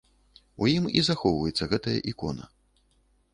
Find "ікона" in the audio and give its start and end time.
2.13-2.49